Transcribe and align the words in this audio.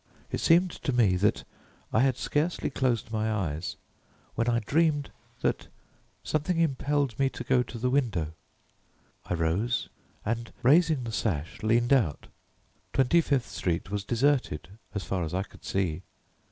It 0.31 0.39
seemed 0.39 0.71
to 0.71 0.91
me 0.91 1.15
that 1.17 1.43
I 1.93 1.99
had 2.01 2.17
scarcely 2.17 2.71
closed 2.71 3.11
my 3.11 3.31
eyes 3.31 3.75
when 4.33 4.49
I 4.49 4.57
dreamed 4.59 5.11
that 5.41 5.67
something 6.23 6.57
impelled 6.57 7.19
me 7.19 7.29
to 7.29 7.43
go 7.43 7.61
to 7.61 7.77
the 7.77 7.91
window. 7.91 8.33
I 9.25 9.35
rose, 9.35 9.89
and 10.25 10.51
raising 10.63 11.03
the 11.03 11.11
sash 11.11 11.61
leaned 11.61 11.93
out. 11.93 12.29
Twenty 12.93 13.21
fifth 13.21 13.49
Street 13.49 13.91
was 13.91 14.03
deserted 14.03 14.69
as 14.95 15.03
far 15.03 15.21
as 15.23 15.35
I 15.35 15.43
could 15.43 15.63
see. 15.63 16.01